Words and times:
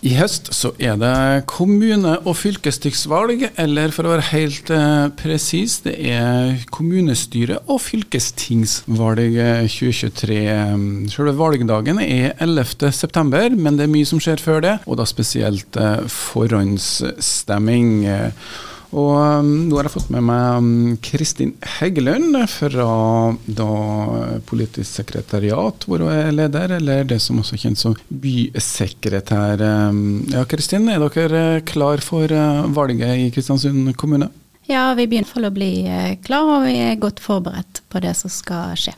I 0.00 0.14
høst 0.16 0.46
så 0.56 0.70
er 0.80 0.94
det 0.96 1.44
kommune- 1.50 2.16
og 2.24 2.32
fylkestingsvalg, 2.40 3.50
eller 3.60 3.92
for 3.92 4.08
å 4.08 4.14
være 4.14 4.30
helt 4.30 4.70
eh, 4.72 5.10
presis, 5.12 5.74
det 5.84 5.92
er 6.08 6.62
kommunestyre- 6.72 7.60
og 7.66 7.82
fylkestingsvalg 7.84 9.36
2023. 9.68 10.40
Selve 11.12 11.36
valgdagen 11.36 12.00
er 12.00 12.32
11.9, 12.40 13.60
men 13.60 13.76
det 13.76 13.84
er 13.84 13.92
mye 13.92 14.08
som 14.08 14.22
skjer 14.24 14.40
før 14.40 14.64
det, 14.64 14.74
og 14.88 14.96
da 15.02 15.08
spesielt 15.08 15.76
eh, 15.76 16.00
forhåndsstemming. 16.08 17.92
Og 18.90 19.12
um, 19.14 19.50
nå 19.68 19.76
har 19.78 19.86
jeg 19.86 19.94
fått 19.94 20.10
med 20.10 20.24
meg 20.26 20.56
um, 20.58 20.70
Kristin 21.04 21.52
Heggelund 21.78 22.34
fra 22.50 22.86
da 23.46 23.68
politisk 24.48 24.88
sekretariat, 24.88 25.86
hvor 25.86 26.02
hun 26.02 26.10
er 26.10 26.32
leder, 26.34 26.74
eller 26.80 27.06
det 27.06 27.20
som 27.22 27.38
også 27.38 27.54
er 27.54 27.62
kjent 27.64 27.82
som 27.82 27.94
bysekretær. 28.10 29.62
Um, 29.62 30.24
ja, 30.32 30.42
Kristin, 30.50 30.90
er 30.90 31.06
dere 31.06 31.44
klar 31.68 32.02
for 32.02 32.34
uh, 32.34 32.66
valget 32.74 33.14
i 33.14 33.30
Kristiansund 33.34 33.94
kommune? 34.00 34.32
Ja, 34.70 34.88
vi 34.98 35.06
begynner 35.06 35.30
for 35.30 35.46
å 35.46 35.54
bli 35.54 35.86
uh, 35.86 36.16
klar, 36.26 36.50
og 36.58 36.66
vi 36.66 36.74
er 36.82 36.98
godt 36.98 37.22
forberedt 37.22 37.84
på 37.90 38.02
det 38.02 38.16
som 38.18 38.32
skal 38.32 38.74
skje. 38.74 38.96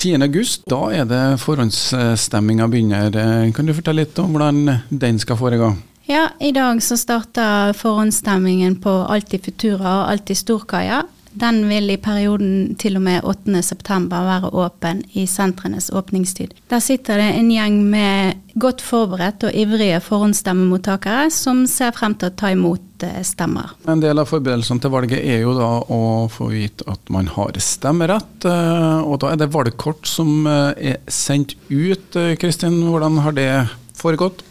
10. 0.00 0.20
august, 0.24 0.62
da 0.68 0.86
er 0.96 1.08
det 1.08 1.24
forhåndsstemminga 1.42 2.68
begynner. 2.72 3.16
Kan 3.52 3.68
du 3.68 3.76
fortelle 3.76 4.06
litt 4.06 4.20
om 4.20 4.32
hvordan 4.32 4.76
den 4.88 5.20
skal 5.20 5.36
foregå? 5.36 5.74
Ja, 6.10 6.28
i 6.38 6.52
dag 6.52 6.82
så 6.82 6.96
starter 6.96 7.72
forhåndsstemmingen 7.72 8.80
på 8.82 8.90
Alltid 8.90 9.44
Futura 9.44 9.92
og 10.00 10.08
Alltid 10.10 10.40
Storkaia. 10.40 11.04
Den 11.38 11.60
vil 11.70 11.86
i 11.94 12.00
perioden 12.02 12.72
til 12.82 12.98
og 12.98 13.04
med 13.04 13.22
8.9 13.22 14.08
være 14.10 14.50
åpen 14.50 15.04
i 15.14 15.28
sentrenes 15.30 15.86
åpningstid. 15.94 16.56
Der 16.66 16.82
sitter 16.82 17.22
det 17.22 17.28
en 17.36 17.52
gjeng 17.54 17.78
med 17.92 18.42
godt 18.58 18.82
forberedt 18.82 19.46
og 19.46 19.54
ivrige 19.54 20.02
forhåndsstemmemottakere 20.02 21.30
som 21.30 21.62
ser 21.70 21.94
frem 21.94 22.18
til 22.18 22.32
å 22.32 22.36
ta 22.42 22.50
imot 22.56 23.06
eh, 23.06 23.22
stemmer. 23.22 23.70
En 23.86 24.02
del 24.02 24.18
av 24.18 24.34
forberedelsene 24.34 24.82
til 24.82 24.96
valget 24.98 25.22
er 25.22 25.44
jo 25.44 25.54
da 25.62 25.72
å 25.86 26.02
få 26.26 26.50
vite 26.50 26.90
at 26.90 27.14
man 27.14 27.30
har 27.38 27.54
stemmerett. 27.62 28.50
Eh, 28.50 29.06
og 29.06 29.22
da 29.22 29.30
er 29.30 29.44
det 29.44 29.52
valgkort 29.54 30.10
som 30.10 30.42
eh, 30.42 30.94
er 30.96 31.02
sendt 31.06 31.54
ut. 31.70 32.18
Kristin, 32.42 32.82
hvordan 32.90 33.22
har 33.22 33.38
det 33.38 33.52
foregått? 33.94 34.42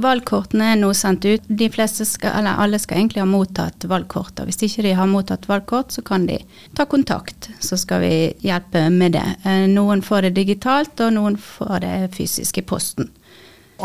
Valgkortene 0.00 0.72
er 0.72 0.78
nå 0.80 0.92
sendt 0.96 1.26
ut. 1.28 1.46
De 1.46 1.68
fleste 1.72 2.06
skal, 2.08 2.38
eller 2.40 2.60
alle 2.62 2.80
skal 2.80 3.00
egentlig 3.00 3.22
ha 3.22 3.28
mottatt 3.28 3.84
valgkort. 3.88 4.38
og 4.40 4.48
Hvis 4.48 4.62
ikke 4.66 4.86
de 4.86 4.94
har 4.98 5.10
mottatt 5.10 5.48
valgkort, 5.50 5.92
så 5.92 6.04
kan 6.06 6.26
de 6.26 6.38
ta 6.76 6.86
kontakt, 6.88 7.50
så 7.60 7.76
skal 7.76 8.04
vi 8.04 8.14
hjelpe 8.46 8.88
med 8.90 9.16
det. 9.18 9.26
Eh, 9.44 9.66
noen 9.70 10.02
får 10.02 10.28
det 10.28 10.36
digitalt, 10.40 10.94
og 11.00 11.12
noen 11.16 11.36
får 11.36 11.82
det 11.84 11.96
fysisk 12.16 12.62
i 12.62 12.66
posten 12.66 13.10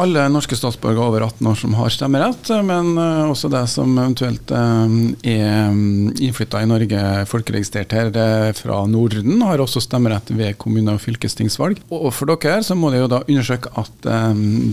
alle 0.01 0.23
norske 0.31 0.55
statsborgere 0.57 1.05
over 1.09 1.23
18 1.25 1.47
år 1.49 1.57
som 1.59 1.75
har 1.77 1.91
stemmerett, 1.93 2.49
men 2.65 2.93
eh, 3.01 3.29
også 3.31 3.49
de 3.51 3.61
som 3.69 3.91
eventuelt 3.97 4.51
eh, 4.53 4.95
er 5.33 5.73
mm, 5.73 6.17
innflytta 6.23 6.61
i 6.63 6.69
Norge, 6.69 7.03
folkeregistrert 7.29 7.95
her 7.97 8.11
eh, 8.11 8.49
fra 8.57 8.83
Norden, 8.89 9.41
har 9.47 9.63
også 9.63 9.83
stemmerett 9.83 10.31
ved 10.33 10.57
kommune- 10.61 10.95
og 10.95 11.03
fylkestingsvalg. 11.03 11.81
Og 11.89 12.09
for 12.15 12.29
dere 12.29 12.61
så 12.65 12.77
må 12.77 12.91
de 12.93 13.01
jo 13.01 13.11
da 13.11 13.23
undersøke 13.25 13.73
at 13.77 14.09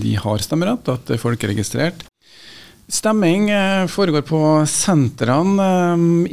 de 0.04 0.16
har 0.20 0.44
stemmerett, 0.44 0.88
at 0.90 1.08
det 1.08 1.16
er 1.16 1.22
folkeregistrert. 1.22 2.04
Stemming 2.84 3.48
foregår 3.88 4.26
på 4.28 4.38
sentrene 4.68 5.68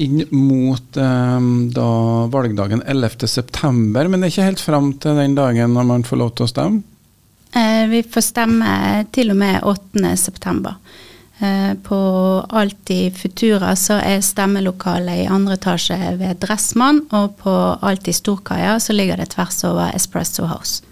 inn 0.03 0.25
mot 0.35 0.97
da 0.97 1.91
valgdagen 2.33 2.83
11.9, 2.83 3.61
men 3.71 4.19
det 4.19 4.27
er 4.27 4.33
ikke 4.33 4.49
helt 4.49 4.63
fram 4.63 4.91
til 4.99 5.15
den 5.21 5.37
dagen 5.39 5.77
når 5.77 5.87
man 5.93 6.03
får 6.07 6.19
lov 6.19 6.33
til 6.35 6.49
å 6.49 6.51
stemme? 6.51 6.90
Eh, 7.55 7.87
vi 7.87 8.03
får 8.03 8.21
stemme 8.21 9.05
til 9.11 9.33
og 9.33 9.39
med 9.41 9.63
8.9. 9.67 10.75
Eh, 11.41 11.73
på 11.83 11.97
Alltid 12.49 13.17
Futura 13.17 13.73
så 13.75 13.97
er 13.99 14.21
stemmelokalet 14.23 15.23
i 15.23 15.27
andre 15.27 15.57
etasje 15.59 15.97
ved 16.19 16.39
Dressmann, 16.43 17.03
og 17.11 17.35
på 17.41 17.55
Alltid 17.81 18.15
Storkaia 18.15 18.77
så 18.79 18.95
ligger 18.95 19.19
det 19.19 19.33
tvers 19.33 19.63
over 19.67 19.91
Espresso 19.95 20.47
House. 20.47 20.83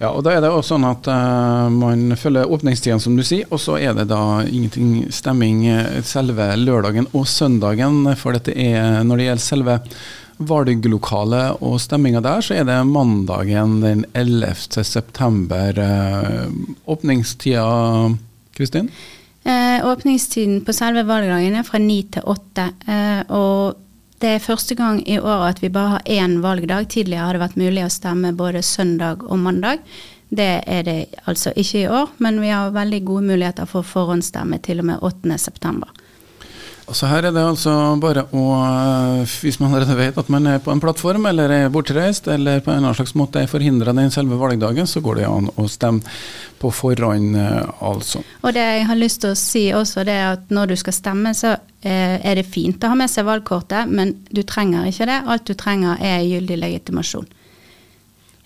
Ja, 0.00 0.08
og 0.10 0.24
Da 0.24 0.32
er 0.32 0.40
det 0.42 0.48
også 0.50 0.74
sånn 0.74 0.86
at 0.88 1.06
uh, 1.06 1.68
man 1.70 2.16
følger 2.18 2.50
åpningstiden, 2.50 2.98
som 2.98 3.14
du 3.14 3.22
sier, 3.22 3.46
og 3.54 3.60
så 3.62 3.76
er 3.78 3.92
det 3.94 4.08
da 4.10 4.40
ingenting 4.42 5.12
stemming 5.14 5.60
selve 6.02 6.48
lørdagen 6.58 7.06
og 7.12 7.28
søndagen. 7.30 8.08
For 8.18 8.34
dette 8.34 8.56
er, 8.56 9.04
når 9.06 9.20
det 9.20 9.28
gjelder 9.28 9.44
selve 9.44 9.76
valglokalet 10.48 11.62
og 11.64 11.80
stemminga 11.82 12.22
der, 12.24 12.44
så 12.44 12.58
er 12.58 12.66
det 12.68 12.78
mandagen 12.88 13.80
den 13.82 14.04
11. 14.12 14.84
september. 14.84 15.78
Eh, 15.78 16.46
åpningstida, 16.84 17.66
Kristin? 18.56 18.90
Eh, 19.44 19.86
åpningstiden 19.86 20.60
på 20.64 20.72
selve 20.72 21.02
valgdagen 21.08 21.56
er 21.58 21.66
fra 21.66 21.80
ni 21.82 22.02
til 22.14 22.26
åtte. 22.30 22.68
Eh, 22.86 23.22
og 23.34 23.78
det 24.22 24.36
er 24.36 24.44
første 24.44 24.76
gang 24.78 25.00
i 25.08 25.18
år 25.18 25.48
at 25.48 25.62
vi 25.62 25.72
bare 25.72 25.96
har 25.96 26.02
én 26.06 26.38
valgdag. 26.44 26.86
Tidligere 26.88 27.26
har 27.26 27.34
det 27.34 27.42
vært 27.42 27.58
mulig 27.58 27.86
å 27.86 27.90
stemme 27.90 28.34
både 28.38 28.62
søndag 28.62 29.24
og 29.26 29.40
mandag. 29.42 29.82
Det 30.32 30.62
er 30.64 30.84
det 30.86 30.98
altså 31.26 31.50
ikke 31.56 31.80
i 31.82 31.88
år, 31.90 32.14
men 32.22 32.38
vi 32.40 32.52
har 32.54 32.70
veldig 32.72 33.02
gode 33.04 33.26
muligheter 33.32 33.66
for 33.68 33.84
forhåndsstemme 33.84 34.62
til 34.64 34.80
og 34.80 34.88
med 34.88 35.02
8. 35.02 35.36
Så 36.96 37.08
her 37.08 37.24
er 37.24 37.32
det 37.34 37.42
altså 37.42 37.72
bare 38.00 38.24
å, 38.36 38.42
eh, 38.62 39.34
hvis 39.42 39.58
man 39.60 39.72
allerede 39.72 39.96
vet 39.98 40.18
at 40.20 40.28
man 40.32 40.46
er 40.50 40.60
på 40.62 40.72
en 40.72 40.80
plattform 40.82 41.26
eller 41.30 41.52
er 41.54 41.70
bortreist 41.72 42.28
eller 42.32 42.60
på 42.64 42.72
en 42.72 42.82
annen 42.82 42.96
slags 42.96 43.14
måte 43.18 43.40
er 43.40 43.50
forhindra 43.50 43.94
den 43.96 44.12
selve 44.12 44.38
valgdagen, 44.40 44.88
så 44.88 45.00
går 45.04 45.20
det 45.20 45.28
an 45.28 45.48
å 45.56 45.66
stemme 45.70 46.04
på 46.60 46.70
forhånd, 46.72 47.36
eh, 47.36 47.70
altså. 47.80 48.22
Og 48.42 48.52
det 48.54 48.64
jeg 48.64 48.86
har 48.90 49.00
lyst 49.00 49.22
til 49.24 49.32
å 49.32 49.38
si 49.38 49.64
også, 49.76 50.04
det 50.08 50.16
er 50.18 50.28
at 50.36 50.52
når 50.52 50.72
du 50.72 50.76
skal 50.80 50.96
stemme, 50.96 51.34
så 51.36 51.54
eh, 51.56 52.18
er 52.20 52.38
det 52.38 52.46
fint 52.46 52.84
å 52.84 52.92
ha 52.92 52.98
med 52.98 53.10
seg 53.10 53.26
valgkortet, 53.26 53.88
men 53.88 54.14
du 54.30 54.42
trenger 54.42 54.90
ikke 54.90 55.08
det. 55.08 55.22
Alt 55.26 55.48
du 55.48 55.56
trenger 55.58 55.96
er 56.00 56.26
gyldig 56.28 56.60
legitimasjon. 56.60 57.26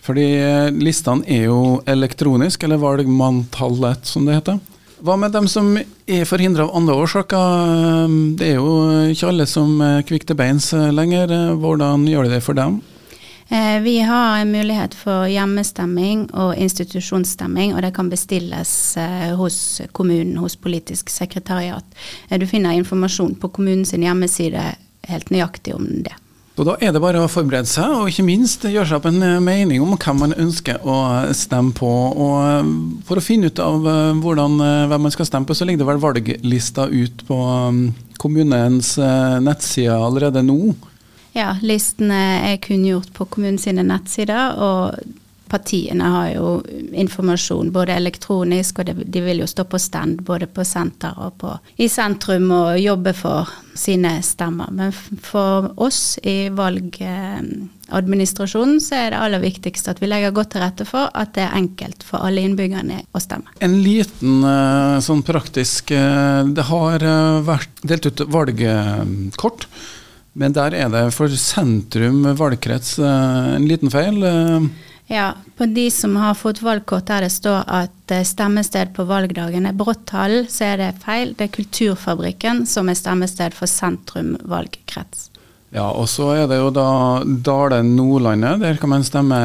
Fordi 0.06 0.26
listene 0.70 1.26
er 1.26 1.48
jo 1.48 1.80
elektronisk, 1.90 2.62
eller 2.62 2.78
valgmanntallet 2.78 4.06
som 4.06 4.28
det 4.28 4.38
heter. 4.38 4.62
Hva 5.04 5.16
med 5.20 5.32
dem 5.32 5.44
som 5.48 5.74
er 5.76 6.24
forhindra 6.24 6.64
av 6.64 6.76
andre 6.78 6.94
årsaker? 7.04 8.12
Det 8.38 8.52
er 8.52 8.60
jo 8.60 8.70
ikke 9.12 9.28
alle 9.28 9.46
som 9.50 9.80
er 9.84 10.04
kvikk 10.08 10.24
til 10.28 10.38
beins 10.38 10.70
lenger. 10.72 11.32
Hvordan 11.60 12.06
gjør 12.08 12.28
de 12.28 12.36
det 12.38 12.44
for 12.46 12.56
dem? 12.56 12.78
Eh, 13.48 13.80
vi 13.80 13.98
har 14.00 14.38
en 14.38 14.52
mulighet 14.52 14.94
for 14.94 15.28
hjemmestemming 15.30 16.26
og 16.34 16.56
institusjonsstemming, 16.58 17.76
og 17.76 17.82
det 17.84 17.92
kan 17.94 18.10
bestilles 18.10 18.96
eh, 18.98 19.36
hos 19.38 19.80
kommunen, 19.92 20.36
hos 20.42 20.56
politisk 20.56 21.10
sekretariat. 21.10 21.86
Eh, 22.28 22.40
du 22.40 22.46
finner 22.46 22.74
informasjon 22.74 23.36
på 23.38 23.52
kommunens 23.54 23.94
hjemmeside 23.94 24.64
helt 25.06 25.30
nøyaktig 25.30 25.76
om 25.76 25.86
det. 26.02 26.16
Og 26.56 26.64
Da 26.64 26.74
er 26.80 26.92
det 26.94 27.02
bare 27.04 27.20
å 27.20 27.28
forberede 27.28 27.68
seg, 27.68 27.92
og 27.92 28.08
ikke 28.08 28.24
minst 28.24 28.64
gjøre 28.64 28.88
seg 28.88 28.96
opp 28.96 29.08
en 29.10 29.20
eh, 29.24 29.40
mening 29.44 29.82
om 29.84 29.92
hvem 29.92 30.22
man 30.24 30.32
ønsker 30.40 30.80
å 30.88 30.96
stemme 31.36 31.76
på. 31.76 31.90
Og 32.16 32.36
eh, 32.48 32.70
For 33.08 33.20
å 33.20 33.24
finne 33.24 33.50
ut 33.50 33.60
av 33.60 33.84
eh, 33.84 34.16
hvordan, 34.24 34.56
hvem 34.88 35.04
man 35.04 35.12
skal 35.12 35.28
stemme 35.28 35.48
på, 35.48 35.56
så 35.56 35.68
ligger 35.68 35.84
det 35.84 35.90
vel 35.90 36.00
valglista 36.00 36.88
ut 36.88 37.26
på 37.28 37.40
kommunens 38.16 38.94
nettsider 39.44 40.00
allerede 40.00 40.40
nå? 40.46 40.72
Ja, 41.36 41.52
listene 41.60 42.22
er 42.48 42.56
kunngjort 42.64 43.12
på 43.12 43.28
kommunens 43.28 43.68
nettsider. 43.68 44.56
og 44.56 45.15
partiene 45.48 46.04
har 46.10 46.30
jo 46.34 46.62
informasjon 46.92 47.72
både 47.74 47.92
elektronisk, 47.96 48.78
og 48.80 48.84
de 49.04 49.20
vil 49.24 49.38
jo 49.42 49.46
stå 49.50 49.64
på 49.70 49.78
stand 49.80 50.22
både 50.26 50.46
på 50.50 50.64
senter 50.66 51.12
og 51.22 51.32
på, 51.42 51.50
i 51.82 51.88
sentrum 51.92 52.50
og 52.54 52.80
jobbe 52.80 53.12
for 53.16 53.48
sine 53.76 54.22
stemmer. 54.24 54.70
Men 54.72 54.92
for 55.22 55.80
oss 55.82 56.18
i 56.26 56.48
valgadministrasjonen 56.56 58.80
så 58.82 58.94
er 58.98 59.10
det 59.12 59.18
aller 59.20 59.40
viktigste 59.42 59.90
at 59.92 60.02
vi 60.02 60.06
legger 60.10 60.32
godt 60.36 60.50
til 60.54 60.62
rette 60.64 60.84
for 60.88 61.04
at 61.12 61.34
det 61.36 61.42
er 61.44 61.58
enkelt 61.60 62.00
for 62.06 62.18
alle 62.26 62.40
innbyggerne 62.46 62.96
å 63.12 63.18
stemme. 63.22 63.48
En 63.64 63.76
liten 63.84 64.32
eh, 64.48 64.98
sånn 65.04 65.22
praktisk 65.26 65.90
eh, 65.94 66.42
Det 66.56 66.64
har 66.70 66.96
eh, 67.04 67.44
vært 67.46 67.74
delt 67.86 68.06
ut 68.08 68.20
valgkort. 68.32 69.62
Men 70.36 70.52
der 70.52 70.70
er 70.76 70.88
det 70.92 71.14
for 71.16 71.32
sentrum 71.40 72.18
valgkrets 72.36 72.98
en 73.00 73.64
liten 73.64 73.88
feil. 73.88 74.20
Ja, 75.06 75.34
på 75.56 75.66
de 75.70 75.90
som 75.90 76.16
har 76.18 76.34
fått 76.34 76.62
valgkort 76.66 77.06
der 77.06 77.22
det 77.26 77.30
står 77.30 77.62
at 77.70 78.10
eh, 78.10 78.24
stemmested 78.26 78.90
på 78.96 79.04
valgdagen 79.06 79.68
er 79.68 79.76
Brotthallen, 79.76 80.48
så 80.50 80.72
er 80.72 80.80
det 80.80 80.88
feil. 81.04 81.34
Det 81.38 81.46
er 81.46 81.54
Kulturfabrikken 81.54 82.64
som 82.66 82.90
er 82.90 82.98
stemmested 82.98 83.54
for 83.54 83.70
sentrum 83.70 84.34
valgkrets. 84.42 85.30
Ja, 85.74 85.86
og 85.92 86.08
så 86.10 86.32
er 86.34 86.50
det 86.50 86.58
jo 86.58 86.72
da 86.74 86.88
Dale 87.22 87.82
Nordlandet, 87.86 88.62
der 88.64 88.80
kan 88.82 88.90
man 88.96 89.06
stemme 89.06 89.38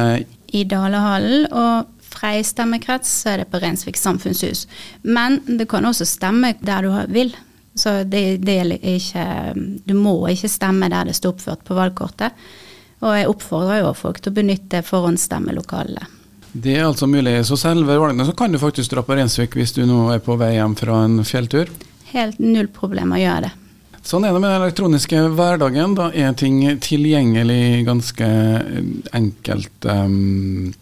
I 0.50 0.64
Dalehallen. 0.66 1.46
Og 1.52 1.88
Frei 2.12 2.42
stemmekrets 2.44 3.12
så 3.22 3.32
er 3.32 3.42
det 3.42 3.50
på 3.52 3.60
Rensvik 3.62 3.96
samfunnshus. 3.96 4.66
Men 5.02 5.40
du 5.46 5.64
kan 5.68 5.86
også 5.88 6.06
stemme 6.08 6.52
der 6.60 6.84
du 6.84 7.14
vil. 7.14 7.32
Så 7.78 8.02
det, 8.04 8.42
det 8.44 8.58
er 8.60 8.74
ikke 8.76 9.24
Du 9.88 9.94
må 9.96 10.18
ikke 10.28 10.50
stemme 10.50 10.90
der 10.92 11.08
det 11.08 11.16
står 11.16 11.32
oppført 11.32 11.64
på 11.64 11.78
valgkortet. 11.78 12.34
Og 13.02 13.14
jeg 13.18 13.30
oppfordrer 13.30 13.82
jo 13.82 13.94
folk 13.98 14.20
til 14.22 14.30
å 14.32 14.36
benytte 14.36 14.82
forhåndsstemmelokalene. 14.86 16.06
Det 16.52 16.74
er 16.76 16.84
altså 16.84 17.08
mulig. 17.08 17.38
Så 17.48 17.56
selve 17.56 17.96
valgene 17.96 18.26
så 18.28 18.34
kan 18.36 18.52
du 18.52 18.60
faktisk 18.60 18.92
dra 18.92 19.02
på 19.04 19.16
Rensvik 19.16 19.56
hvis 19.56 19.72
du 19.72 19.86
nå 19.88 20.04
er 20.12 20.20
på 20.22 20.36
vei 20.40 20.52
hjem 20.58 20.76
fra 20.76 21.00
en 21.06 21.22
fjelltur? 21.24 21.70
Helt 22.12 22.38
null 22.42 22.68
problem 22.72 23.14
å 23.16 23.20
gjøre 23.20 23.48
det. 23.48 23.52
Sånn 24.02 24.26
er 24.26 24.34
det 24.34 24.42
med 24.42 24.50
den 24.50 24.64
elektroniske 24.64 25.20
hverdagen. 25.38 25.94
Da 25.96 26.10
er 26.10 26.34
ting 26.36 26.58
tilgjengelig 26.82 27.84
ganske 27.86 28.28
enkelt. 29.14 29.86
Um, 29.86 30.72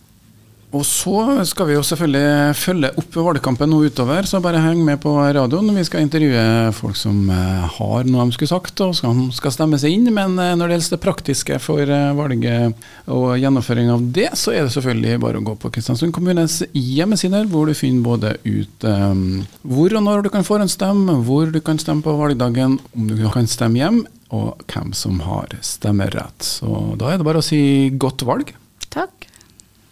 og 0.70 0.84
så 0.86 1.42
skal 1.50 1.66
vi 1.66 1.74
jo 1.74 1.82
selvfølgelig 1.82 2.54
følge 2.54 2.90
opp 3.00 3.16
valgkampen 3.18 3.72
nå 3.72 3.80
utover, 3.90 4.26
så 4.28 4.38
bare 4.42 4.60
heng 4.62 4.84
med 4.86 5.00
på 5.02 5.16
radioen. 5.18 5.72
Vi 5.74 5.82
skal 5.86 6.04
intervjue 6.04 6.44
folk 6.76 6.98
som 6.98 7.24
uh, 7.26 7.66
har 7.74 8.06
noe 8.06 8.28
de 8.28 8.36
skulle 8.36 8.52
sagt 8.52 8.82
og 8.84 8.94
som 8.94 9.24
skal 9.34 9.54
stemme 9.56 9.80
seg 9.82 9.96
inn. 9.96 10.06
Men 10.14 10.38
uh, 10.38 10.52
når 10.54 10.70
det 10.70 10.76
gjelder 10.76 10.94
det 10.94 11.00
praktiske 11.02 11.58
for 11.64 11.90
uh, 11.90 12.12
valget 12.14 12.86
og 13.10 13.34
gjennomføring 13.42 13.90
av 13.90 14.06
det, 14.14 14.28
så 14.38 14.54
er 14.54 14.68
det 14.68 14.76
selvfølgelig 14.76 15.18
bare 15.26 15.42
å 15.42 15.48
gå 15.50 15.56
på 15.58 15.72
Kristiansund 15.74 16.14
kommunes 16.14 16.60
hjemmesider, 16.70 17.50
hvor 17.50 17.66
du 17.66 17.74
finner 17.74 18.06
både 18.06 18.36
ut 18.46 18.86
um, 18.86 19.42
hvor 19.66 19.98
og 19.98 20.06
når 20.06 20.22
du 20.22 20.30
kan 20.30 20.46
forhåndsstemme, 20.46 21.18
hvor 21.26 21.50
du 21.50 21.58
kan 21.66 21.82
stemme 21.82 22.06
på 22.06 22.14
valgdagen, 22.14 22.78
om 22.94 23.10
du 23.10 23.26
kan 23.34 23.50
stemme 23.50 23.82
hjem, 23.82 24.00
og 24.30 24.62
hvem 24.70 24.94
som 24.94 25.18
har 25.26 25.50
stemmerett. 25.66 26.46
Så 26.46 26.94
da 27.00 27.10
er 27.10 27.18
det 27.18 27.26
bare 27.26 27.42
å 27.42 27.50
si 27.50 27.90
godt 27.98 28.22
valg. 28.22 28.54